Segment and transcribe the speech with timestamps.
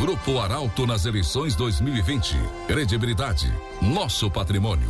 [0.00, 2.36] Grupo Arauto nas eleições 2020.
[2.68, 4.88] Credibilidade, nosso patrimônio.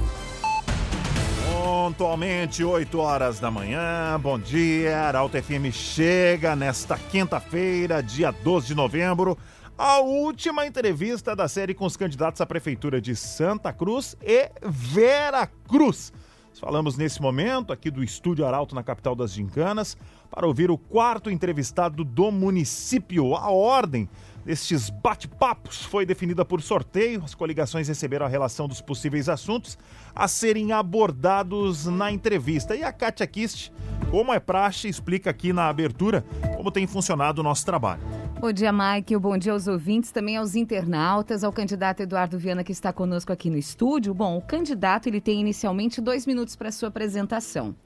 [1.51, 4.21] Pontualmente, 8 horas da manhã.
[4.21, 4.99] Bom dia.
[4.99, 9.39] Arauto FM chega nesta quinta-feira, dia 12 de novembro.
[9.79, 15.47] A última entrevista da série com os candidatos à Prefeitura de Santa Cruz e Vera
[15.67, 16.13] Cruz.
[16.61, 19.97] Falamos nesse momento aqui do Estúdio Arauto na capital das Gincanas
[20.31, 23.35] para ouvir o quarto entrevistado do município.
[23.37, 24.09] A ordem
[24.49, 27.23] destes bate-papos foi definida por sorteio.
[27.23, 29.77] As coligações receberam a relação dos possíveis assuntos
[30.15, 32.75] a serem abordados na entrevista.
[32.75, 33.71] E a Kátia Kist,
[34.11, 36.25] como é praxe, explica aqui na abertura
[36.57, 38.01] como tem funcionado o nosso trabalho.
[38.41, 39.19] Bom dia, Mike.
[39.19, 43.51] Bom dia aos ouvintes, também aos internautas, ao candidato Eduardo Viana que está conosco aqui
[43.51, 44.15] no estúdio.
[44.15, 47.77] Bom, o candidato ele tem inicialmente dois minutos para sua apresentação.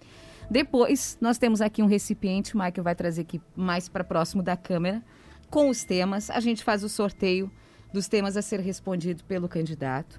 [0.48, 4.56] Depois, nós temos aqui um recipiente, o Mike vai trazer aqui mais para próximo da
[4.56, 5.03] câmera,
[5.52, 6.30] com os temas.
[6.30, 7.48] A gente faz o sorteio
[7.92, 10.19] dos temas a ser respondido pelo candidato.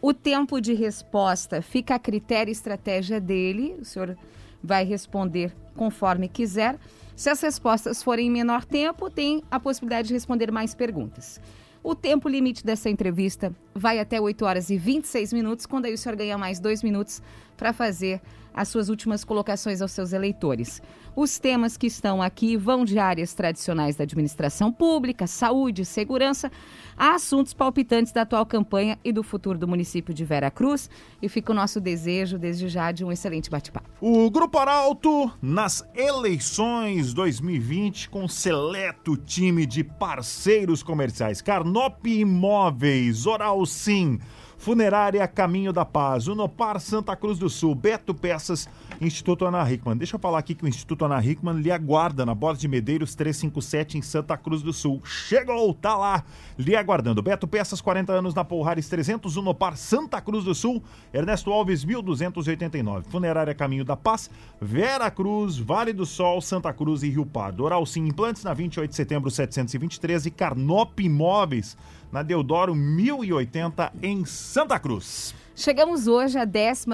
[0.00, 3.76] O tempo de resposta fica a critério e estratégia dele.
[3.78, 4.16] O senhor
[4.64, 6.78] vai responder conforme quiser.
[7.14, 11.38] Se as respostas forem em menor tempo, tem a possibilidade de responder mais perguntas.
[11.84, 15.98] O tempo limite dessa entrevista vai até 8 horas e 26 minutos, quando aí o
[15.98, 17.20] senhor ganha mais dois minutos
[17.56, 18.22] para fazer
[18.54, 20.82] as suas últimas colocações aos seus eleitores.
[21.14, 26.50] Os temas que estão aqui vão de áreas tradicionais da administração pública, saúde, segurança,
[26.96, 30.88] a assuntos palpitantes da atual campanha e do futuro do município de Vera Cruz.
[31.20, 33.90] E fica o nosso desejo, desde já, de um excelente bate-papo.
[34.00, 41.42] O Grupo Arauto, nas eleições 2020, com seleto time de parceiros comerciais.
[41.42, 44.18] Carnop Imóveis, Oral Sim.
[44.62, 48.68] Funerária Caminho da Paz, Unopar Santa Cruz do Sul, Beto Peças,
[49.00, 49.96] Instituto Ana Hickman.
[49.96, 53.16] Deixa eu falar aqui que o Instituto Ana Hickman lhe aguarda na Borda de Medeiros
[53.16, 55.02] 357 em Santa Cruz do Sul.
[55.04, 56.22] Chegou, tá lá,
[56.56, 57.20] lhe aguardando.
[57.20, 60.80] Beto Peças, 40 anos na Polhares 300, Unopar Santa Cruz do Sul,
[61.12, 63.10] Ernesto Alves 1289.
[63.10, 67.64] Funerária Caminho da Paz, Vera Cruz, Vale do Sol, Santa Cruz e Rio Pardo.
[67.64, 71.76] Oral Sim Implantes na 28 de setembro 723 e Carnop Imóveis
[72.12, 75.34] na Deodoro 1080 em Santa Cruz.
[75.56, 76.86] Chegamos hoje à 11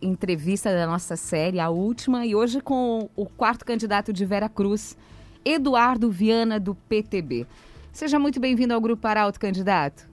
[0.00, 4.96] entrevista da nossa série, a última, e hoje com o quarto candidato de Vera Cruz,
[5.44, 7.46] Eduardo Viana, do PTB.
[7.92, 10.08] Seja muito bem-vindo ao Grupo Arauto, candidato.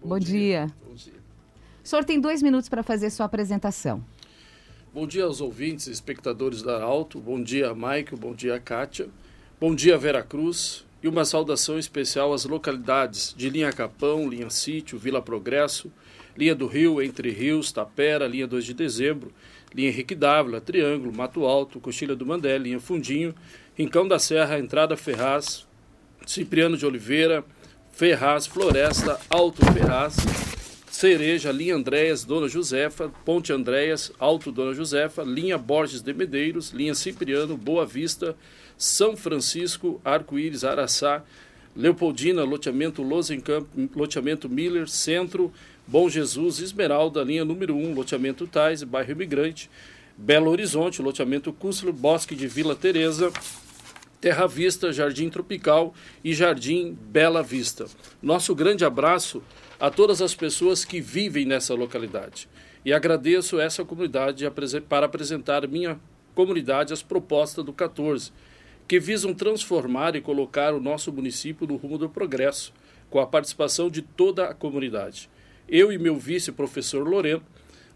[0.00, 0.66] Bom, Bom dia.
[0.66, 0.74] dia.
[0.88, 1.12] Bom dia.
[1.84, 4.02] O senhor tem dois minutos para fazer sua apresentação.
[4.94, 7.18] Bom dia aos ouvintes e espectadores da Arauto.
[7.20, 8.16] Bom dia, Maico.
[8.16, 9.08] Bom dia, Kátia.
[9.60, 14.98] Bom dia, Vera Cruz e uma saudação especial às localidades de Linha Capão, Linha Sítio,
[14.98, 15.90] Vila Progresso,
[16.36, 19.32] Linha do Rio, Entre Rios, Tapera, Linha 2 de Dezembro,
[19.74, 23.34] Linha Henrique Dávila, Triângulo, Mato Alto, Coxilha do Mandé, Linha Fundinho,
[23.74, 25.66] Rincão da Serra, Entrada Ferraz,
[26.26, 27.44] Cipriano de Oliveira,
[27.90, 30.16] Ferraz, Floresta, Alto Ferraz,
[31.02, 36.94] Cereja, Linha Andréas, Dona Josefa, Ponte Andréas, Alto Dona Josefa, Linha Borges de Medeiros, Linha
[36.94, 38.36] Cipriano, Boa Vista,
[38.78, 41.24] são Francisco, Arco-Íris, Araçá,
[41.74, 45.52] Leopoldina, loteamento Losencamp, loteamento Miller, Centro,
[45.88, 49.68] Bom Jesus, Esmeralda, linha número 1, loteamento Tais, bairro Imigrante,
[50.16, 53.32] Belo Horizonte, loteamento Cússler, Bosque de Vila Teresa,
[54.20, 55.92] Terra Vista, Jardim Tropical
[56.22, 57.86] e Jardim Bela Vista.
[58.22, 59.42] Nosso grande abraço
[59.82, 62.48] a todas as pessoas que vivem nessa localidade.
[62.84, 64.48] E agradeço essa comunidade
[64.88, 65.98] para apresentar minha
[66.36, 68.30] comunidade as propostas do 14
[68.86, 72.72] que visam transformar e colocar o nosso município no rumo do progresso,
[73.10, 75.28] com a participação de toda a comunidade.
[75.68, 77.42] Eu e meu vice, professor Loreno,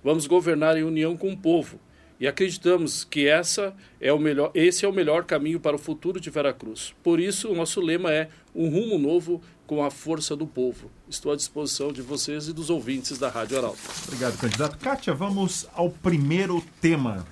[0.02, 1.78] vamos governar em união com o povo
[2.18, 6.18] e acreditamos que essa é o melhor, esse é o melhor caminho para o futuro
[6.18, 6.94] de Veracruz.
[7.02, 10.90] Por isso, o nosso lema é um rumo novo com a força do povo.
[11.08, 13.78] Estou à disposição de vocês e dos ouvintes da Rádio Arauto.
[14.04, 14.78] Obrigado, candidato.
[14.78, 17.26] Kátia, vamos ao primeiro tema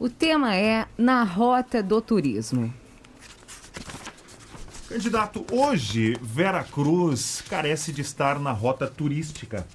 [0.00, 2.72] o tema é Na Rota do Turismo.
[4.88, 9.66] Candidato, hoje Vera Cruz carece de estar na rota turística.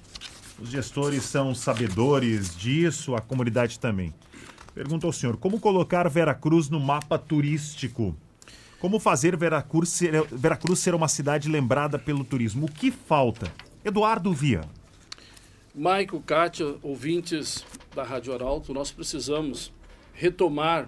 [0.58, 4.14] Os gestores são sabedores disso, a comunidade também.
[4.74, 8.16] Pergunto ao senhor, como colocar Vera Cruz no mapa turístico?
[8.84, 12.66] Como fazer Vera Cruz ser, Vera Cruz ser uma cidade lembrada pelo turismo?
[12.66, 13.50] O que falta?
[13.82, 14.60] Eduardo Via.
[15.74, 17.64] Maico, Kátia, ouvintes
[17.94, 19.72] da Rádio Arauto, nós precisamos
[20.12, 20.86] retomar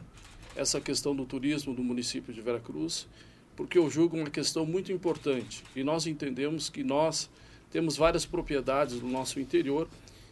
[0.55, 3.09] essa questão do turismo do município de Veracruz,
[3.57, 5.65] porque eu julgo uma questão muito importante.
[5.75, 7.31] E nós entendemos que nós
[7.71, 9.89] temos várias propriedades no nosso interior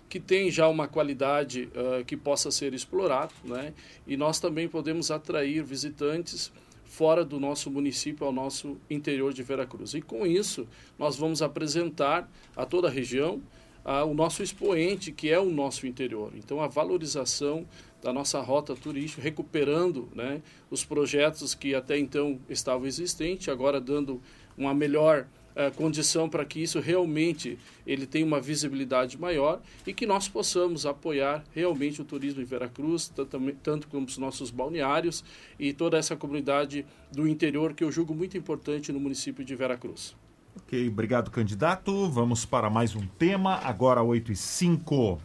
[0.06, 3.72] que tem já uma qualidade uh, que possa ser explorada, né?
[4.06, 6.52] E nós também podemos atrair visitantes
[6.94, 9.94] fora do nosso município, ao nosso interior de Veracruz.
[9.94, 10.64] E com isso,
[10.96, 13.42] nós vamos apresentar a toda a região
[13.84, 16.30] uh, o nosso expoente, que é o nosso interior.
[16.36, 17.66] Então, a valorização
[18.00, 24.22] da nossa rota turística, recuperando né, os projetos que até então estavam existentes, agora dando
[24.56, 30.06] uma melhor uh, condição para que isso realmente ele tenha uma visibilidade maior e que
[30.06, 35.24] nós possamos apoiar realmente o turismo em Veracruz, tanto, tanto como os nossos balneários
[35.58, 40.14] e toda essa comunidade do interior que eu julgo muito importante no município de Veracruz.
[40.56, 42.08] Ok, obrigado, candidato.
[42.08, 45.20] Vamos para mais um tema, agora 8 e 5.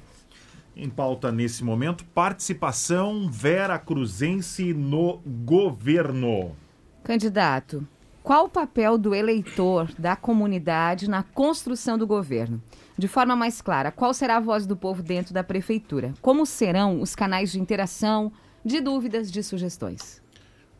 [0.75, 6.55] Em pauta nesse momento, participação Vera Cruzense no governo.
[7.03, 7.87] Candidato,
[8.23, 12.61] qual o papel do eleitor, da comunidade na construção do governo?
[12.97, 16.13] De forma mais clara, qual será a voz do povo dentro da prefeitura?
[16.21, 18.31] Como serão os canais de interação,
[18.63, 20.21] de dúvidas, de sugestões?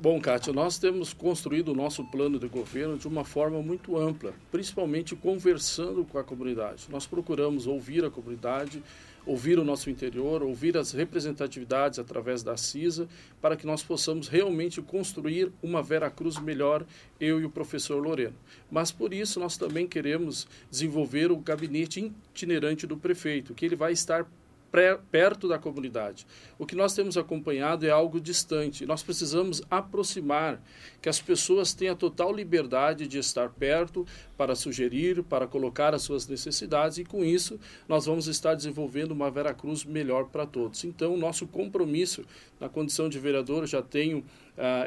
[0.02, 4.34] Bom, Kátia, nós temos construído o nosso plano de governo de uma forma muito ampla,
[4.50, 6.88] principalmente conversando com a comunidade.
[6.90, 8.82] Nós procuramos ouvir a comunidade,
[9.30, 13.08] ouvir o nosso interior, ouvir as representatividades através da CISA,
[13.40, 16.84] para que nós possamos realmente construir uma Vera Cruz melhor,
[17.20, 18.34] eu e o professor Loreno.
[18.72, 23.92] Mas por isso nós também queremos desenvolver o gabinete itinerante do prefeito, que ele vai
[23.92, 24.26] estar
[25.12, 26.26] perto da comunidade.
[26.58, 28.86] O que nós temos acompanhado é algo distante.
[28.86, 30.62] Nós precisamos aproximar,
[31.02, 34.06] que as pessoas tenham total liberdade de estar perto
[34.38, 39.30] para sugerir, para colocar as suas necessidades e com isso nós vamos estar desenvolvendo uma
[39.30, 40.84] Veracruz melhor para todos.
[40.84, 42.24] Então, nosso compromisso
[42.60, 44.24] na condição de vereador, já tenho uh,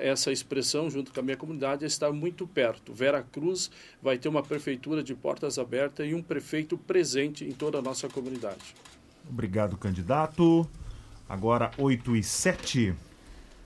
[0.01, 2.93] essa expressão junto com a minha comunidade, é estar muito perto.
[2.93, 3.71] Veracruz
[4.03, 8.09] vai ter uma prefeitura de portas abertas e um prefeito presente em toda a nossa
[8.09, 8.75] comunidade.
[9.29, 10.69] Obrigado, candidato.
[11.29, 12.95] Agora 8 e 7.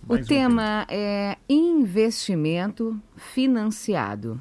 [0.06, 4.40] Mais o tema é investimento financiado.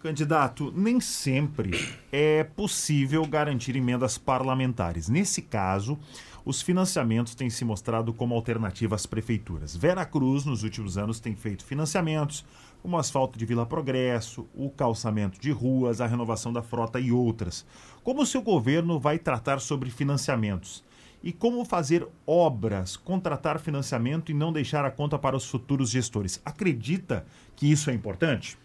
[0.00, 1.72] Candidato, nem sempre
[2.12, 5.08] é possível garantir emendas parlamentares.
[5.08, 5.98] Nesse caso,
[6.44, 9.76] os financiamentos têm se mostrado como alternativa às prefeituras.
[9.76, 12.44] Vera Cruz, nos últimos anos, tem feito financiamentos,
[12.82, 17.12] como o asfalto de Vila Progresso, o calçamento de ruas, a renovação da frota e
[17.12, 17.66] outras.
[18.02, 20.84] Como o seu governo vai tratar sobre financiamentos?
[21.22, 26.40] E como fazer obras, contratar financiamento e não deixar a conta para os futuros gestores?
[26.44, 27.26] Acredita
[27.56, 28.56] que isso é importante?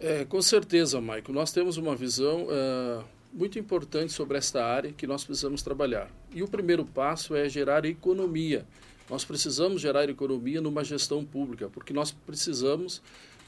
[0.00, 1.32] É, com certeza, Maico.
[1.32, 6.10] Nós temos uma visão uh, muito importante sobre esta área que nós precisamos trabalhar.
[6.34, 8.66] E o primeiro passo é gerar economia.
[9.08, 13.00] Nós precisamos gerar economia numa gestão pública, porque nós precisamos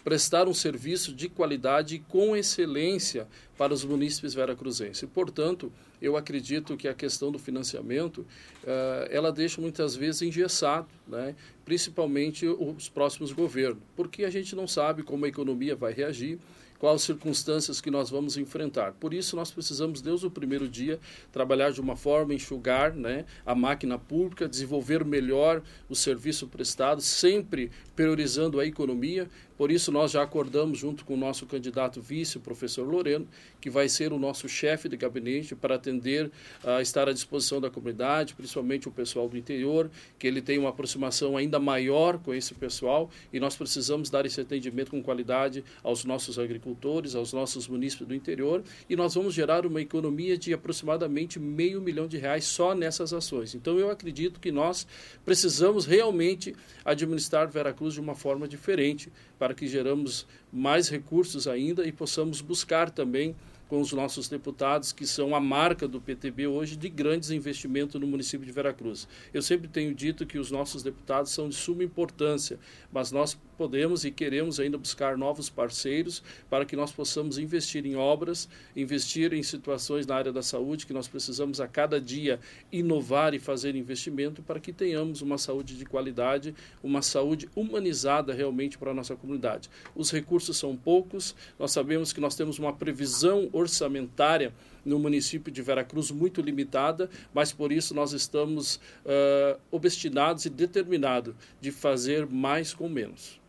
[0.04, 5.08] prestar um serviço de qualidade com excelência para os munícipes veracruzenses.
[5.12, 11.34] Portanto, eu acredito que a questão do financiamento, uh, ela deixa muitas vezes engessado, né?
[11.64, 16.38] principalmente os próximos governos, porque a gente não sabe como a economia vai reagir,
[16.84, 18.92] quais circunstâncias que nós vamos enfrentar.
[18.92, 21.00] Por isso, nós precisamos, desde o primeiro dia,
[21.32, 27.70] trabalhar de uma forma, enxugar né, a máquina pública, desenvolver melhor o serviço prestado, sempre
[27.96, 32.40] priorizando a economia, por isso, nós já acordamos, junto com o nosso candidato vice, o
[32.40, 33.26] professor Loreno,
[33.60, 36.26] que vai ser o nosso chefe de gabinete para atender,
[36.64, 39.88] uh, estar à disposição da comunidade, principalmente o pessoal do interior,
[40.18, 43.08] que ele tem uma aproximação ainda maior com esse pessoal.
[43.32, 46.73] E nós precisamos dar esse atendimento com qualidade aos nossos agricultores,
[47.14, 52.06] aos nossos munícipes do interior e nós vamos gerar uma economia de aproximadamente meio milhão
[52.06, 53.54] de reais só nessas ações.
[53.54, 54.86] Então, eu acredito que nós
[55.24, 56.54] precisamos realmente
[56.84, 62.90] administrar Veracruz de uma forma diferente para que geramos mais recursos ainda e possamos buscar
[62.90, 63.34] também
[63.68, 68.06] com os nossos deputados, que são a marca do PTB hoje de grandes investimentos no
[68.06, 69.08] município de Veracruz.
[69.32, 72.58] Eu sempre tenho dito que os nossos deputados são de suma importância,
[72.92, 77.96] mas nós podemos e queremos ainda buscar novos parceiros para que nós possamos investir em
[77.96, 82.40] obras, investir em situações na área da saúde, que nós precisamos a cada dia
[82.70, 88.76] inovar e fazer investimento para que tenhamos uma saúde de qualidade, uma saúde humanizada realmente
[88.76, 89.70] para a nossa comunidade.
[89.94, 94.52] Os recursos são poucos, nós sabemos que nós temos uma previsão orçamentária
[94.84, 101.34] no município de Veracruz muito limitada, mas por isso nós estamos uh, obstinados e determinados
[101.60, 103.40] de fazer mais com menos.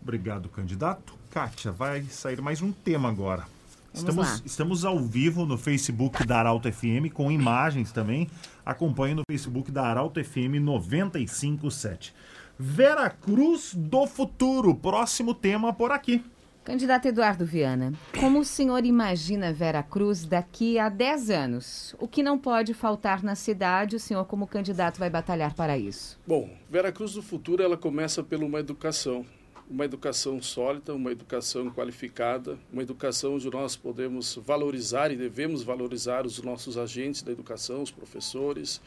[0.00, 1.14] Obrigado, candidato.
[1.30, 3.46] Kátia, vai sair mais um tema agora.
[3.92, 8.28] Estamos, estamos ao vivo no Facebook da Arauto FM, com imagens também.
[8.64, 12.14] Acompanhe no Facebook da Arauto FM 957.
[12.58, 16.22] Veracruz do futuro, próximo tema por aqui.
[16.68, 21.96] Candidato Eduardo Viana, como o senhor imagina Vera Cruz daqui a 10 anos?
[21.98, 26.20] O que não pode faltar na cidade, o senhor como candidato vai batalhar para isso?
[26.26, 29.24] Bom, Vera Cruz do futuro ela começa por uma educação.
[29.70, 36.26] uma educação sólida, uma educação qualificada, uma educação onde nós podemos valorizar e devemos valorizar
[36.26, 38.80] os nossos agentes da educação, os professores,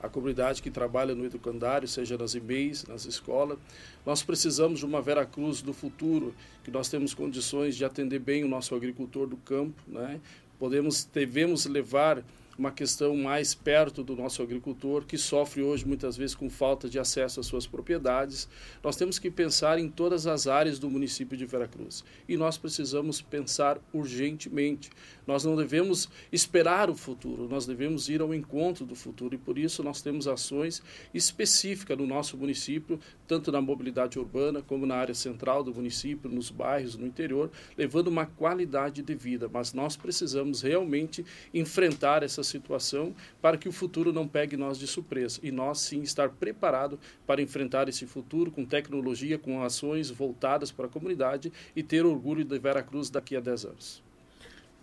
[0.00, 3.58] a comunidade que trabalha no educandário, seja nas IMEIs, nas escolas.
[4.06, 8.44] Nós precisamos de uma Vera Cruz do futuro, que nós temos condições de atender bem
[8.44, 10.20] o nosso agricultor do campo, né?
[10.58, 12.22] Podemos, devemos levar
[12.58, 16.98] uma questão mais perto do nosso agricultor, que sofre hoje muitas vezes com falta de
[16.98, 18.48] acesso às suas propriedades.
[18.82, 22.04] Nós temos que pensar em todas as áreas do município de Veracruz.
[22.28, 24.90] E nós precisamos pensar urgentemente.
[25.24, 29.36] Nós não devemos esperar o futuro, nós devemos ir ao encontro do futuro.
[29.36, 30.82] E por isso nós temos ações
[31.14, 36.50] específicas no nosso município, tanto na mobilidade urbana como na área central do município, nos
[36.50, 39.48] bairros, no interior, levando uma qualidade de vida.
[39.52, 41.24] Mas nós precisamos realmente
[41.54, 46.02] enfrentar essas situação para que o futuro não pegue nós de surpresa e nós sim
[46.02, 51.82] estar preparado para enfrentar esse futuro com tecnologia, com ações voltadas para a comunidade e
[51.82, 54.02] ter orgulho de Veracruz daqui a 10 anos.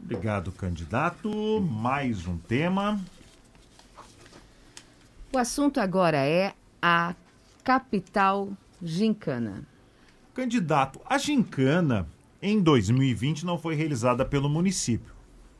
[0.01, 1.61] Obrigado, candidato.
[1.61, 2.99] Mais um tema.
[5.33, 7.15] O assunto agora é a
[7.63, 8.49] capital
[8.81, 9.63] gincana.
[10.33, 12.07] Candidato, a gincana
[12.41, 15.14] em 2020 não foi realizada pelo município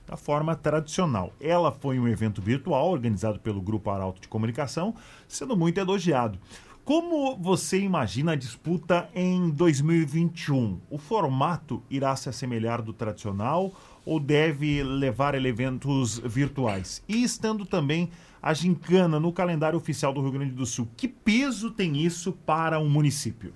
[0.06, 1.34] da forma tradicional.
[1.40, 4.96] Ela foi um evento virtual organizado pelo Grupo Arauto de Comunicação,
[5.28, 6.40] sendo muito elogiado.
[6.86, 10.80] Como você imagina a disputa em 2021?
[10.88, 13.74] O formato irá se assemelhar do tradicional
[14.06, 17.04] ou deve levar a eventos virtuais?
[17.08, 21.72] E estando também a gincana no calendário oficial do Rio Grande do Sul, que peso
[21.72, 23.52] tem isso para o um município?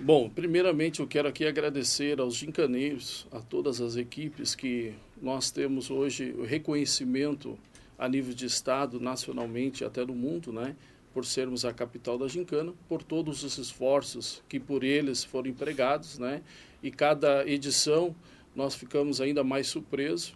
[0.00, 5.90] Bom, primeiramente eu quero aqui agradecer aos gincaneiros, a todas as equipes que nós temos
[5.90, 7.58] hoje o reconhecimento
[7.98, 10.76] a nível de estado, nacionalmente, até no mundo, né?
[11.14, 16.18] Por sermos a capital da gincana, por todos os esforços que por eles foram empregados,
[16.18, 16.42] né?
[16.82, 18.14] E cada edição
[18.54, 20.34] nós ficamos ainda mais surpresos,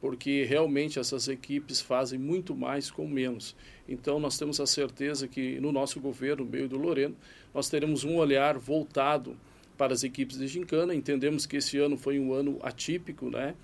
[0.00, 3.54] porque realmente essas equipes fazem muito mais com menos.
[3.88, 7.14] Então nós temos a certeza que no nosso governo, meio do Loreno,
[7.54, 9.36] nós teremos um olhar voltado
[9.76, 10.94] para as equipes de gincana.
[10.94, 13.54] Entendemos que esse ano foi um ano atípico, né?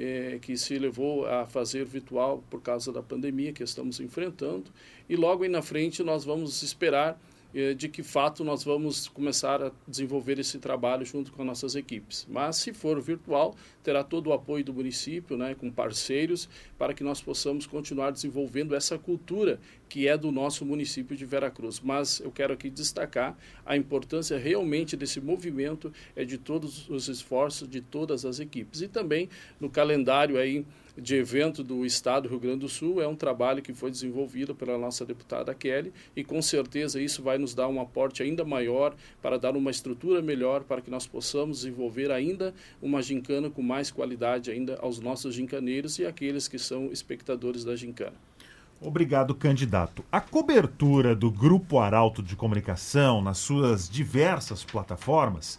[0.00, 4.66] É, que se levou a fazer virtual por causa da pandemia que estamos enfrentando.
[5.08, 7.37] E logo aí na frente nós vamos esperar eh,
[7.76, 12.26] de que fato nós vamos começar a desenvolver esse trabalho junto com as nossas equipes.
[12.28, 17.02] Mas se for virtual, terá todo o apoio do município, né, com parceiros, para que
[17.02, 21.80] nós possamos continuar desenvolvendo essa cultura que é do nosso município de Veracruz.
[21.80, 27.68] Mas eu quero aqui destacar a importância realmente desse movimento é de todos os esforços
[27.68, 29.28] de todas as equipes e também
[29.58, 30.66] no calendário aí
[31.00, 33.00] de evento do Estado do Rio Grande do Sul.
[33.00, 37.38] É um trabalho que foi desenvolvido pela nossa deputada Kelly e com certeza isso vai
[37.38, 41.58] nos dar um aporte ainda maior para dar uma estrutura melhor para que nós possamos
[41.58, 46.86] desenvolver ainda uma gincana com mais qualidade ainda aos nossos gincaneiros e aqueles que são
[46.92, 48.16] espectadores da gincana.
[48.80, 50.04] Obrigado, candidato.
[50.10, 55.58] A cobertura do Grupo Arauto de Comunicação nas suas diversas plataformas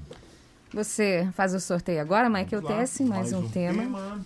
[0.74, 3.84] Você faz o sorteio agora, Michael Tess, mais, mais, um, um tema.
[3.84, 4.26] tema.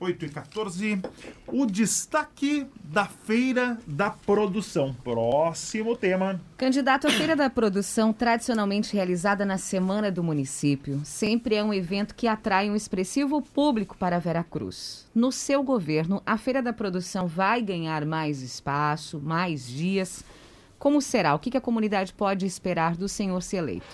[0.00, 1.02] 8 e 14.
[1.46, 4.94] O destaque da Feira da Produção.
[5.02, 6.40] Próximo tema.
[6.56, 12.14] Candidato à Feira da Produção, tradicionalmente realizada na Semana do Município, sempre é um evento
[12.14, 15.06] que atrai um expressivo público para Veracruz.
[15.14, 20.24] No seu governo, a Feira da Produção vai ganhar mais espaço, mais dias.
[20.78, 21.34] Como será?
[21.34, 23.86] O que a comunidade pode esperar do senhor se eleito?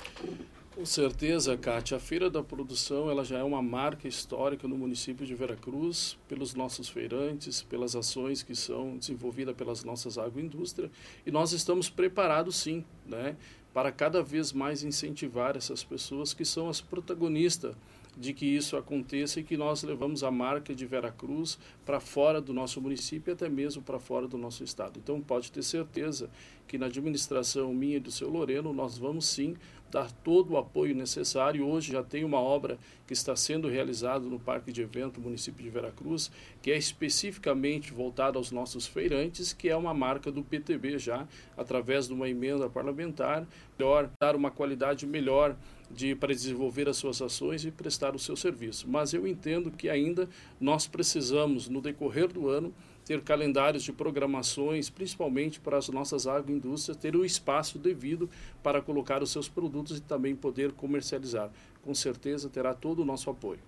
[0.74, 1.98] Com certeza, Kátia.
[1.98, 6.52] A Feira da Produção ela já é uma marca histórica no município de Veracruz, pelos
[6.52, 10.90] nossos feirantes, pelas ações que são desenvolvidas pelas nossas agroindústrias.
[11.24, 13.36] E nós estamos preparados, sim, né,
[13.72, 17.76] para cada vez mais incentivar essas pessoas que são as protagonistas
[18.16, 22.52] de que isso aconteça e que nós levamos a marca de Veracruz para fora do
[22.52, 25.00] nosso município e até mesmo para fora do nosso estado.
[25.02, 26.30] Então pode ter certeza
[26.66, 29.56] que na administração minha e do seu Loreno nós vamos sim
[29.94, 31.64] dar todo o apoio necessário.
[31.64, 35.70] Hoje já tem uma obra que está sendo realizada no Parque de Evento município de
[35.70, 41.28] Veracruz, que é especificamente voltada aos nossos feirantes, que é uma marca do PTB já,
[41.56, 43.46] através de uma emenda parlamentar,
[43.78, 45.56] melhor, dar uma qualidade melhor
[45.90, 48.88] de para desenvolver as suas ações e prestar o seu serviço.
[48.88, 50.28] Mas eu entendo que ainda
[50.60, 52.72] nós precisamos, no decorrer do ano,
[53.04, 58.28] ter calendários de programações, principalmente para as nossas agroindústrias, ter o espaço devido
[58.62, 61.50] para colocar os seus produtos e também poder comercializar.
[61.82, 63.60] Com certeza terá todo o nosso apoio.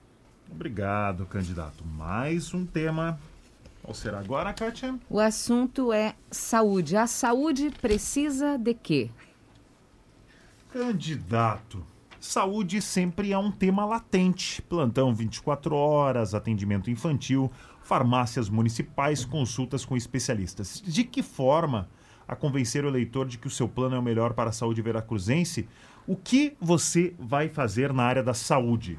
[0.51, 1.85] Obrigado, candidato.
[1.85, 3.19] Mais um tema.
[3.83, 4.99] Qual será agora, Kátia?
[5.09, 6.97] O assunto é saúde.
[6.97, 9.11] A saúde precisa de quê?
[10.73, 11.85] Candidato.
[12.27, 14.61] Saúde sempre é um tema latente.
[14.61, 17.51] Plantão 24 horas, atendimento infantil,
[17.83, 20.83] farmácias municipais, consultas com especialistas.
[20.85, 21.89] De que forma
[22.27, 24.83] a convencer o eleitor de que o seu plano é o melhor para a saúde
[24.83, 25.69] veracruzense?
[26.07, 28.99] O que você vai fazer na área da saúde?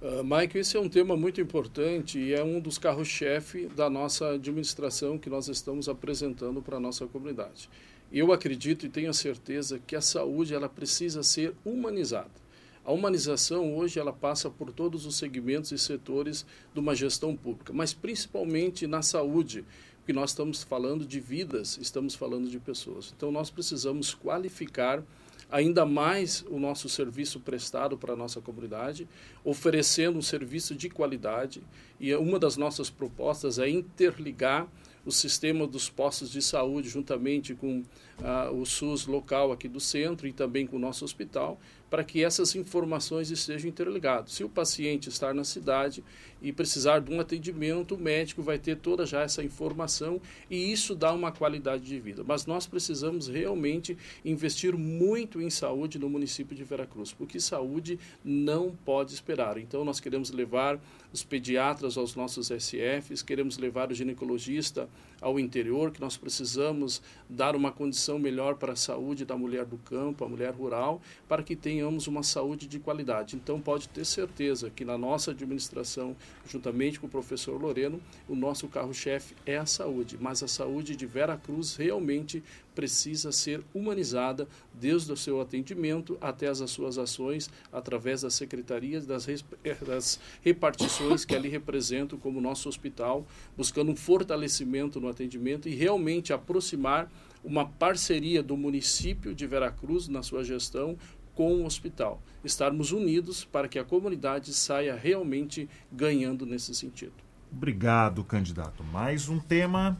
[0.00, 4.30] Uh, Mike, esse é um tema muito importante e é um dos carros-chefe da nossa
[4.30, 7.68] administração que nós estamos apresentando para a nossa comunidade.
[8.12, 12.42] Eu acredito e tenho a certeza que a saúde ela precisa ser humanizada.
[12.84, 17.72] A humanização hoje ela passa por todos os segmentos e setores de uma gestão pública,
[17.72, 19.64] mas principalmente na saúde,
[19.96, 23.14] porque nós estamos falando de vidas, estamos falando de pessoas.
[23.16, 25.02] Então nós precisamos qualificar
[25.50, 29.08] ainda mais o nosso serviço prestado para a nossa comunidade,
[29.42, 31.62] oferecendo um serviço de qualidade.
[32.00, 34.68] E uma das nossas propostas é interligar
[35.04, 37.82] o sistema dos postos de saúde juntamente com
[38.22, 41.58] ah, o SUS local aqui do centro e também com o nosso hospital,
[41.92, 44.32] para que essas informações estejam interligadas.
[44.32, 46.02] Se o paciente estar na cidade
[46.40, 50.18] e precisar de um atendimento, o médico vai ter toda já essa informação
[50.50, 52.24] e isso dá uma qualidade de vida.
[52.26, 58.74] Mas nós precisamos realmente investir muito em saúde no município de Veracruz, porque saúde não
[58.86, 59.58] pode esperar.
[59.58, 60.80] Então nós queremos levar
[61.12, 64.88] os pediatras aos nossos SFs, queremos levar o ginecologista
[65.20, 69.76] ao interior, que nós precisamos dar uma condição melhor para a saúde da mulher do
[69.78, 73.36] campo, a mulher rural, para que tenhamos uma saúde de qualidade.
[73.36, 78.68] Então pode ter certeza que na nossa administração, juntamente com o professor Loreno, o nosso
[78.68, 82.42] carro-chefe é a saúde, mas a saúde de Vera Cruz realmente
[82.74, 89.28] precisa ser humanizada desde o seu atendimento até as suas ações através das secretarias, das,
[89.28, 95.74] eh, das repartições que ali representam como nosso hospital, buscando um fortalecimento no atendimento e
[95.74, 97.10] realmente aproximar
[97.44, 100.96] uma parceria do município de Veracruz na sua gestão
[101.34, 102.22] com o hospital.
[102.44, 107.14] Estarmos unidos para que a comunidade saia realmente ganhando nesse sentido.
[107.50, 108.82] Obrigado, candidato.
[108.84, 109.98] Mais um tema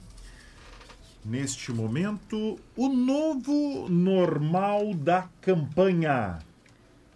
[1.25, 6.41] neste momento, o novo normal da campanha.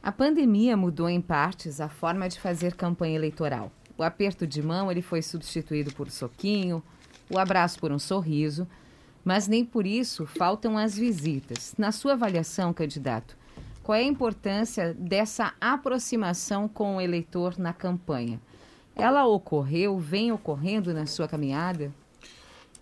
[0.02, 3.72] A pandemia mudou em partes a forma de fazer campanha eleitoral.
[3.98, 6.82] O aperto de mão ele foi substituído por soquinho,
[7.28, 8.68] o abraço por um sorriso,
[9.26, 11.74] mas nem por isso faltam as visitas.
[11.76, 13.36] Na sua avaliação, candidato,
[13.82, 18.40] qual é a importância dessa aproximação com o eleitor na campanha?
[18.94, 21.92] Ela ocorreu, vem ocorrendo na sua caminhada?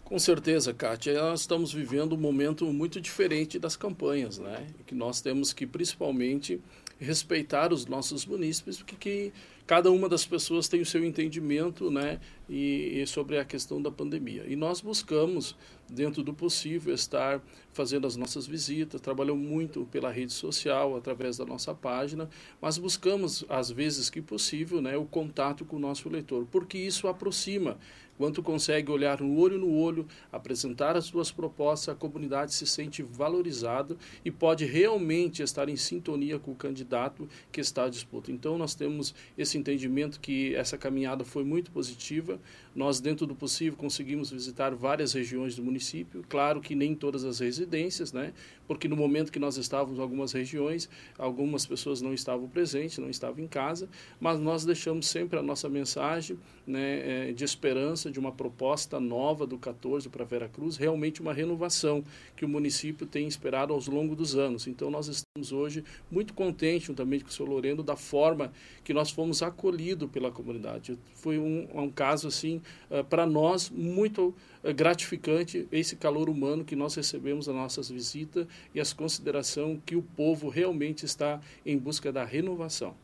[0.04, 1.14] Com certeza, Kátia.
[1.14, 4.66] Nós estamos vivendo um momento muito diferente das campanhas, né?
[4.87, 6.61] Que nós temos que, principalmente,
[6.98, 9.33] respeitar os nossos munícipes, porque que
[9.66, 12.20] cada uma das pessoas tem o seu entendimento, né?
[12.48, 14.44] E, e sobre a questão da pandemia.
[14.46, 15.57] E nós buscamos,
[15.94, 17.40] dentro do possível, estar
[17.72, 22.28] fazendo as nossas visitas, trabalhamos muito pela rede social, através da nossa página,
[22.61, 27.09] mas buscamos, às vezes que possível, né, o contato com o nosso leitor, porque isso
[27.09, 27.78] aproxima
[28.16, 33.02] quando consegue olhar no olho no olho, apresentar as suas propostas, a comunidade se sente
[33.02, 38.30] valorizado e pode realmente estar em sintonia com o candidato que está à disputa.
[38.30, 42.38] Então nós temos esse entendimento que essa caminhada foi muito positiva.
[42.75, 46.25] Nós, dentro do possível, conseguimos visitar várias regiões do município.
[46.29, 48.33] Claro que nem todas as residências, né?
[48.67, 53.11] Porque no momento que nós estávamos em algumas regiões, algumas pessoas não estavam presentes, não
[53.11, 58.19] estavam em casa, mas nós deixamos sempre a nossa mensagem né, eh, de esperança de
[58.19, 62.03] uma proposta nova do 14 para Vera Cruz, realmente uma renovação
[62.35, 64.67] que o município tem esperado ao longo dos anos.
[64.67, 69.11] Então nós estamos hoje muito contentes, juntamente com o senhor Loreno, da forma que nós
[69.11, 70.99] fomos acolhidos pela comunidade.
[71.15, 76.77] Foi um, um caso assim uh, para nós muito uh, gratificante esse calor humano que
[76.77, 82.12] nós recebemos nas nossas visitas e as consideração que o povo realmente está em busca
[82.12, 82.94] da renovação.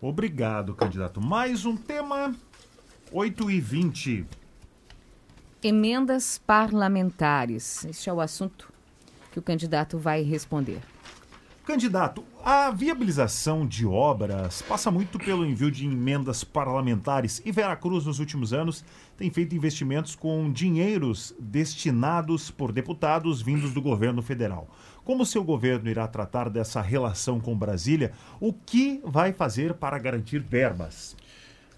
[0.00, 1.20] Obrigado, candidato.
[1.20, 2.34] Mais um tema,
[3.12, 4.26] 8 e 20.
[5.62, 7.84] Emendas parlamentares.
[7.84, 8.72] Este é o assunto
[9.30, 10.80] que o candidato vai responder.
[11.70, 18.18] Candidato, a viabilização de obras passa muito pelo envio de emendas parlamentares e Veracruz, nos
[18.18, 18.84] últimos anos,
[19.16, 24.68] tem feito investimentos com dinheiros destinados por deputados vindos do governo federal.
[25.04, 28.14] Como seu governo irá tratar dessa relação com Brasília?
[28.40, 31.14] O que vai fazer para garantir verbas?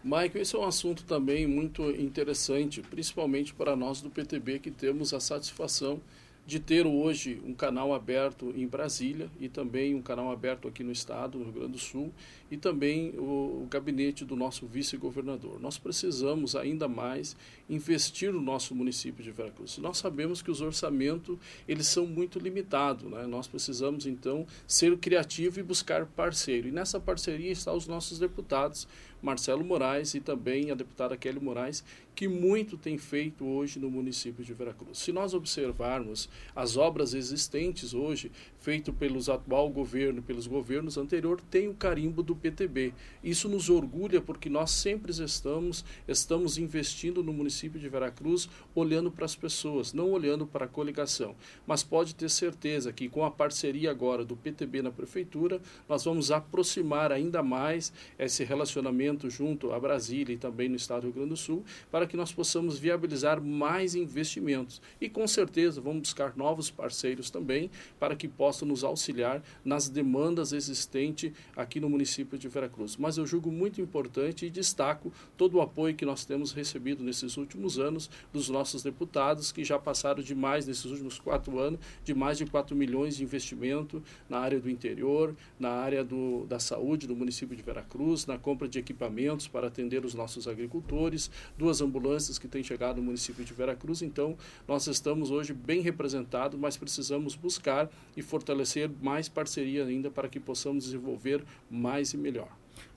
[0.02, 5.12] Michael, esse é um assunto também muito interessante, principalmente para nós do PTB que temos
[5.12, 6.00] a satisfação
[6.44, 10.90] de ter hoje um canal aberto em Brasília e também um canal aberto aqui no
[10.90, 12.12] estado, no Rio Grande do Sul,
[12.50, 15.60] e também o, o gabinete do nosso vice-governador.
[15.60, 17.36] Nós precisamos ainda mais
[17.70, 19.78] investir no nosso município de Veracruz.
[19.78, 23.24] Nós sabemos que os orçamentos eles são muito limitados, né?
[23.26, 26.68] Nós precisamos então ser criativo e buscar parceiro.
[26.68, 28.88] E nessa parceria estão os nossos deputados
[29.22, 34.44] Marcelo Moraes e também a deputada Kelly Moraes, que muito tem feito hoje no município
[34.44, 34.98] de Veracruz.
[34.98, 38.30] Se nós observarmos as obras existentes hoje,
[38.62, 42.94] feito pelos atual governo, pelos governos anteriores, tem o carimbo do PTB.
[43.22, 49.24] Isso nos orgulha porque nós sempre estamos estamos investindo no município de Veracruz, olhando para
[49.24, 51.34] as pessoas, não olhando para a coligação.
[51.66, 56.30] Mas pode ter certeza que com a parceria agora do PTB na prefeitura, nós vamos
[56.30, 61.30] aproximar ainda mais esse relacionamento junto a Brasília e também no estado do Rio Grande
[61.30, 64.80] do Sul, para que nós possamos viabilizar mais investimentos.
[65.00, 69.88] E com certeza vamos buscar novos parceiros também para que possam possa nos auxiliar nas
[69.88, 72.98] demandas existentes aqui no município de Veracruz.
[72.98, 77.38] Mas eu julgo muito importante e destaco todo o apoio que nós temos recebido nesses
[77.38, 82.12] últimos anos dos nossos deputados, que já passaram de mais, nesses últimos quatro anos, de
[82.12, 87.06] mais de 4 milhões de investimento na área do interior, na área do, da saúde
[87.06, 92.38] do município de Veracruz, na compra de equipamentos para atender os nossos agricultores, duas ambulâncias
[92.38, 94.02] que têm chegado no município de Veracruz.
[94.02, 94.36] Então,
[94.68, 100.28] nós estamos hoje bem representados, mas precisamos buscar e fortalecer fortalecer mais parceria ainda para
[100.28, 102.48] que possamos desenvolver mais e melhor.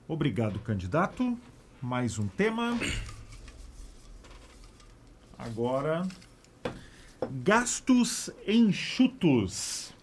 [0.08, 1.38] Obrigado, candidato.
[1.80, 2.78] Mais um tema.
[5.38, 6.08] Agora,
[7.44, 9.94] gastos enxutos.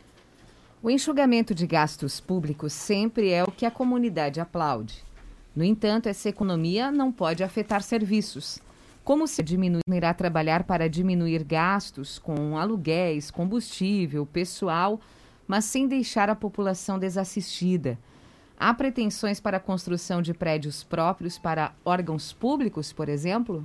[0.80, 5.02] O enxugamento de gastos públicos sempre é o que a comunidade aplaude.
[5.54, 8.60] No entanto, essa economia não pode afetar serviços.
[9.04, 15.00] Como se diminuir, irá trabalhar para diminuir gastos com aluguéis, combustível, pessoal
[15.52, 17.98] mas sem deixar a população desassistida.
[18.58, 23.62] Há pretensões para a construção de prédios próprios para órgãos públicos, por exemplo?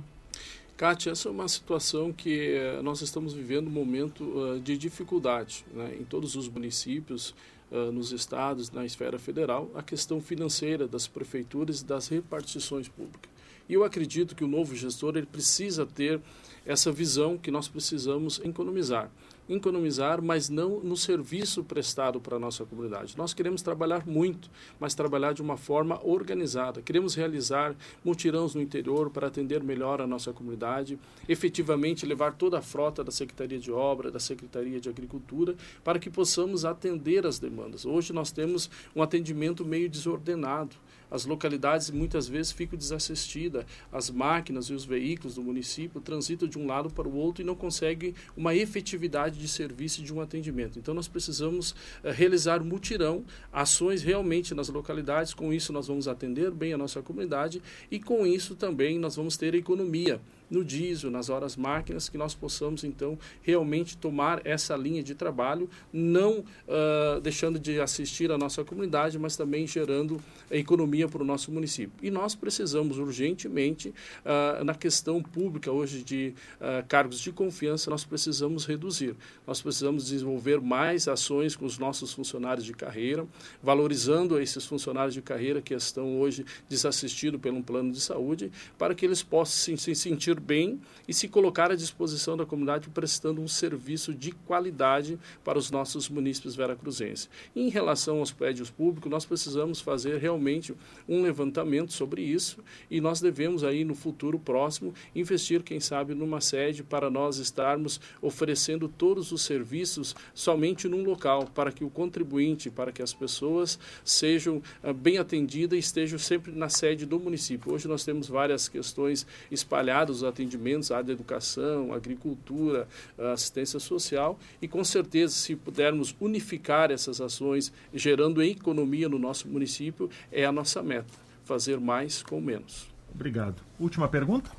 [0.76, 5.64] Kátia, essa é uma situação que eh, nós estamos vivendo um momento uh, de dificuldade
[5.72, 5.96] né?
[5.98, 7.34] em todos os municípios,
[7.72, 13.30] uh, nos estados, na esfera federal, a questão financeira das prefeituras e das repartições públicas.
[13.66, 16.20] E eu acredito que o novo gestor ele precisa ter
[16.66, 19.10] essa visão que nós precisamos economizar
[19.48, 23.16] economizar, mas não no serviço prestado para a nossa comunidade.
[23.16, 26.82] Nós queremos trabalhar muito, mas trabalhar de uma forma organizada.
[26.82, 32.62] Queremos realizar mutirões no interior para atender melhor a nossa comunidade, efetivamente levar toda a
[32.62, 37.84] frota da Secretaria de Obra, da Secretaria de Agricultura, para que possamos atender as demandas.
[37.84, 40.76] Hoje nós temos um atendimento meio desordenado
[41.10, 46.58] as localidades muitas vezes ficam desassistidas, as máquinas e os veículos do município transitam de
[46.58, 50.20] um lado para o outro e não conseguem uma efetividade de serviço e de um
[50.20, 50.78] atendimento.
[50.78, 56.50] Então nós precisamos uh, realizar mutirão, ações realmente nas localidades, com isso nós vamos atender
[56.50, 61.28] bem a nossa comunidade e com isso também nós vamos ter economia no diesel, nas
[61.28, 67.58] horas máquinas, que nós possamos então realmente tomar essa linha de trabalho, não uh, deixando
[67.58, 71.92] de assistir a nossa comunidade, mas também gerando economia para o nosso município.
[72.02, 73.88] E nós precisamos urgentemente,
[74.24, 79.14] uh, na questão pública hoje de uh, cargos de confiança, nós precisamos reduzir.
[79.46, 83.26] Nós precisamos desenvolver mais ações com os nossos funcionários de carreira,
[83.62, 89.04] valorizando esses funcionários de carreira que estão hoje desassistidos pelo plano de saúde, para que
[89.04, 94.14] eles possam se sentir bem e se colocar à disposição da comunidade prestando um serviço
[94.14, 97.28] de qualidade para os nossos munícipes veracruzenses.
[97.54, 100.74] Em relação aos prédios públicos, nós precisamos fazer realmente
[101.08, 102.58] um levantamento sobre isso
[102.90, 108.00] e nós devemos aí no futuro próximo investir, quem sabe, numa sede para nós estarmos
[108.20, 113.78] oferecendo todos os serviços somente num local para que o contribuinte, para que as pessoas
[114.04, 117.72] sejam uh, bem atendidas e estejam sempre na sede do município.
[117.72, 122.86] Hoje nós temos várias questões espalhadas atendimentos, área da educação, agricultura,
[123.32, 130.10] assistência social e com certeza se pudermos unificar essas ações gerando economia no nosso município
[130.30, 132.86] é a nossa meta fazer mais com menos.
[133.12, 133.62] Obrigado.
[133.80, 134.50] Última pergunta?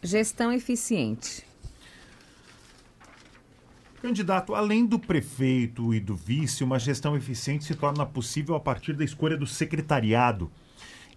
[0.00, 1.44] Gestão eficiente.
[4.00, 8.94] Candidato, além do prefeito e do vice, uma gestão eficiente se torna possível a partir
[8.94, 10.50] da escolha do secretariado.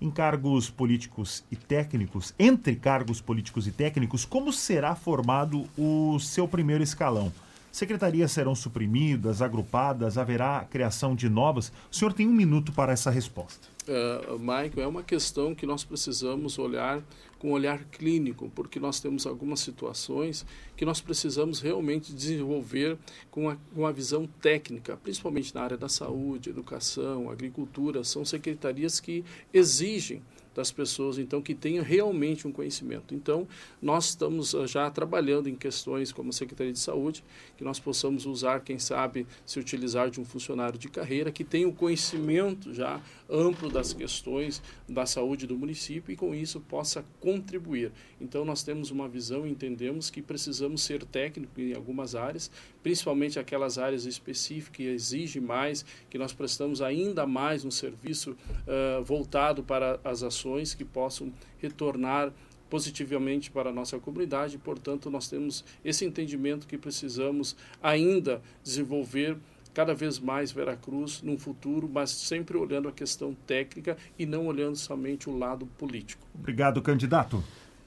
[0.01, 6.47] Em cargos políticos e técnicos, entre cargos políticos e técnicos, como será formado o seu
[6.47, 7.31] primeiro escalão?
[7.75, 11.73] Secretarias serão suprimidas, agrupadas, haverá criação de novas?
[11.91, 13.67] O senhor tem um minuto para essa resposta.
[13.85, 17.03] Uh, Michael, é uma questão que nós precisamos olhar
[17.37, 20.45] com olhar clínico, porque nós temos algumas situações
[20.77, 22.97] que nós precisamos realmente desenvolver
[23.29, 29.01] com a, com a visão técnica, principalmente na área da saúde, educação, agricultura, são secretarias
[29.01, 29.21] que
[29.53, 30.23] exigem
[30.55, 33.13] das pessoas, então, que tenham realmente um conhecimento.
[33.13, 33.47] Então,
[33.81, 37.23] nós estamos ah, já trabalhando em questões como a Secretaria de Saúde,
[37.57, 41.67] que nós possamos usar, quem sabe, se utilizar de um funcionário de carreira que tenha
[41.67, 47.91] o conhecimento já amplo das questões da saúde do município e, com isso, possa contribuir.
[48.19, 52.51] Então, nós temos uma visão e entendemos que precisamos ser técnicos em algumas áreas,
[52.83, 59.03] principalmente aquelas áreas específicas que exigem mais, que nós prestamos ainda mais um serviço uh,
[59.03, 62.31] voltado para as ações que possam retornar
[62.69, 64.57] positivamente para a nossa comunidade.
[64.57, 69.37] Portanto, nós temos esse entendimento que precisamos ainda desenvolver
[69.75, 74.77] cada vez mais Veracruz num futuro, mas sempre olhando a questão técnica e não olhando
[74.77, 76.25] somente o lado político.
[76.33, 77.43] Obrigado, candidato.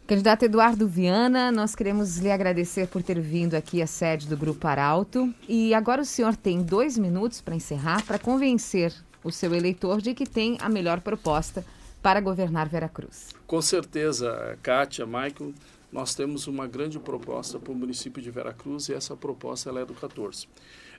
[0.06, 4.66] Candidato Eduardo Viana, nós queremos lhe agradecer por ter vindo aqui à sede do Grupo
[4.66, 5.32] Arauto.
[5.48, 8.92] E agora o senhor tem dois minutos para encerrar, para convencer
[9.24, 11.64] o seu eleitor de que tem a melhor proposta
[12.02, 13.30] para governar Veracruz.
[13.46, 15.52] Com certeza, Kátia, Michael,
[15.90, 19.94] nós temos uma grande proposta para o município de Veracruz e essa proposta é do
[19.94, 20.46] 14.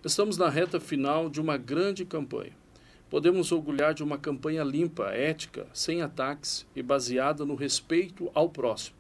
[0.02, 2.54] Estamos na reta final de uma grande campanha.
[3.10, 8.96] Podemos orgulhar de uma campanha limpa, ética, sem ataques e baseada no respeito ao próximo.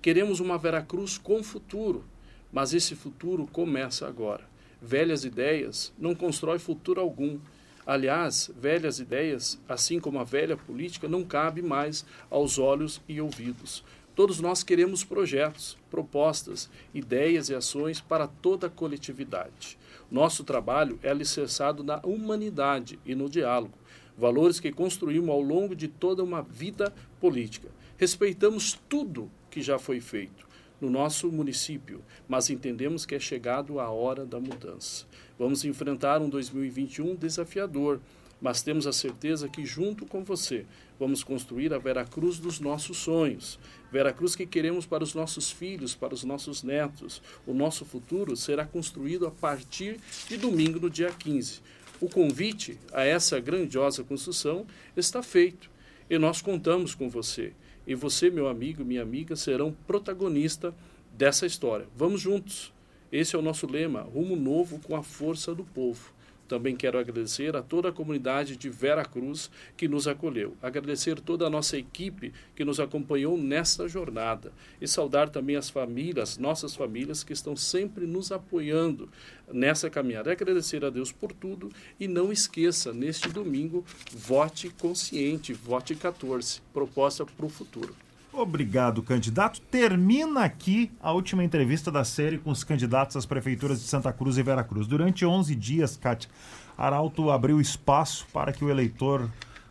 [0.00, 2.04] Queremos uma Veracruz com futuro,
[2.52, 4.44] mas esse futuro começa agora.
[4.80, 7.40] Velhas ideias não constroem futuro algum.
[7.84, 13.82] Aliás, velhas ideias, assim como a velha política, não cabe mais aos olhos e ouvidos.
[14.14, 19.76] Todos nós queremos projetos, propostas, ideias e ações para toda a coletividade.
[20.10, 23.76] Nosso trabalho é alicerçado na humanidade e no diálogo,
[24.16, 27.68] valores que construímos ao longo de toda uma vida política.
[27.96, 30.46] Respeitamos tudo que já foi feito
[30.80, 35.06] no nosso município, mas entendemos que é chegado a hora da mudança.
[35.38, 38.00] Vamos enfrentar um 2021 desafiador,
[38.46, 40.64] mas temos a certeza que, junto com você,
[41.00, 43.58] vamos construir a Veracruz dos nossos sonhos.
[43.90, 47.20] Veracruz que queremos para os nossos filhos, para os nossos netos.
[47.44, 51.60] O nosso futuro será construído a partir de domingo, no dia 15.
[52.00, 54.64] O convite a essa grandiosa construção
[54.96, 55.68] está feito
[56.08, 57.52] e nós contamos com você.
[57.84, 60.72] E você, meu amigo, minha amiga, serão protagonista
[61.12, 61.88] dessa história.
[61.96, 62.72] Vamos juntos.
[63.10, 66.14] Esse é o nosso lema: rumo novo com a força do povo.
[66.48, 71.46] Também quero agradecer a toda a comunidade de Vera Cruz que nos acolheu, agradecer toda
[71.46, 77.24] a nossa equipe que nos acompanhou nesta jornada e saudar também as famílias, nossas famílias
[77.24, 79.08] que estão sempre nos apoiando
[79.52, 80.30] nessa caminhada.
[80.30, 87.24] Agradecer a Deus por tudo e não esqueça, neste domingo, vote consciente, vote 14, proposta
[87.24, 88.05] para o futuro.
[88.36, 89.62] Obrigado, candidato.
[89.62, 94.36] Termina aqui a última entrevista da série com os candidatos às prefeituras de Santa Cruz
[94.36, 94.86] e Veracruz.
[94.86, 96.28] Durante 11 dias, Kátia,
[96.76, 99.26] Arauto abriu espaço para que o eleitor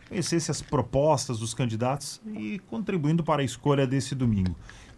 [0.08, 4.56] conhecesse as propostas dos candidatos e contribuindo para a escolha desse domingo.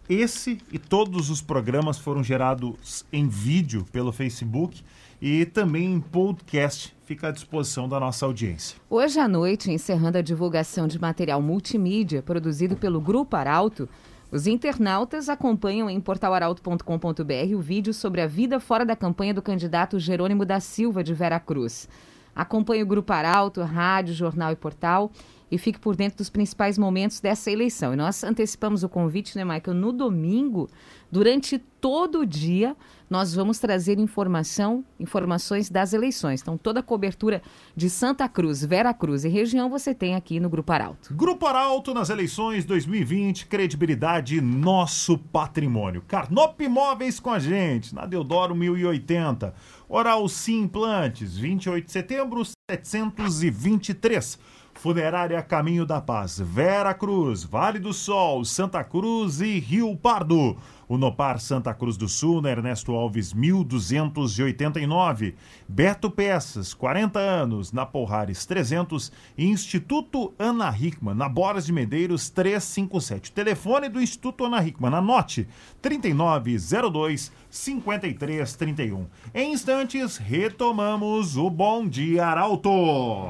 [0.09, 4.83] Esse e todos os programas foram gerados em vídeo pelo Facebook
[5.21, 6.95] e também em podcast.
[7.05, 8.77] Fica à disposição da nossa audiência.
[8.89, 13.89] Hoje à noite, encerrando a divulgação de material multimídia produzido pelo Grupo Arauto,
[14.31, 19.99] os internautas acompanham em portalaralto.com.br o vídeo sobre a vida fora da campanha do candidato
[19.99, 21.89] Jerônimo da Silva de Vera Cruz.
[22.35, 25.11] Acompanhe o Grupo Arauto, rádio, jornal e portal
[25.51, 27.93] e fique por dentro dos principais momentos dessa eleição.
[27.93, 29.75] E nós antecipamos o convite, né, Michael?
[29.75, 30.69] No domingo,
[31.11, 32.75] durante todo o dia,
[33.09, 36.41] nós vamos trazer informação, informações das eleições.
[36.41, 37.41] Então, toda a cobertura
[37.75, 41.13] de Santa Cruz, Vera Cruz e região você tem aqui no Grupo Arauto.
[41.15, 46.03] Grupo Arauto nas eleições 2020, credibilidade, nosso patrimônio.
[46.07, 49.53] Carnop Imóveis com a gente, na Deodoro 1080.
[49.87, 54.37] Oral Sim Implantes, 28 de setembro, 723.
[54.79, 60.55] Funerária Caminho da Paz, Vera Cruz, Vale do Sol, Santa Cruz e Rio Pardo.
[60.87, 65.35] Unopar Santa Cruz do Sul, na Ernesto Alves, 1289.
[65.67, 69.11] Beto Peças, 40 anos, na Porrares 300.
[69.37, 73.33] Instituto Ana Hickman, na Boras de Medeiros 357.
[73.33, 75.45] Telefone do Instituto Ana Hickman, anote
[75.81, 79.07] 3902 5331.
[79.35, 83.27] Em instantes, retomamos o Bom Dia Arauto.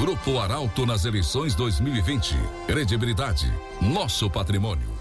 [0.00, 2.34] Grupo Arauto nas eleições 2020.
[2.66, 4.99] Credibilidade, nosso patrimônio.